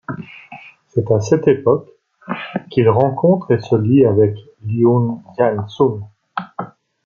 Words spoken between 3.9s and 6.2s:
avec Liu Jianxun.